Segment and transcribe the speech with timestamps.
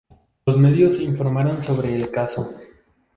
[0.47, 2.55] Los medios informaron sobre el caso.